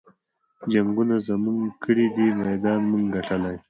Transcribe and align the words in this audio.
جنګــــونه 0.71 1.15
مونږه 1.43 1.69
کـــــــــړي 1.83 2.05
دي 2.15 2.27
مېدان 2.41 2.79
مونږه 2.89 3.09
ګټلے 3.15 3.55